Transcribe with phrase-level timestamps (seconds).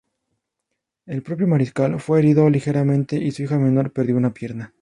[1.05, 4.73] El propio Mariscal fue herido ligeramente y su hijo menor perdió una pierna.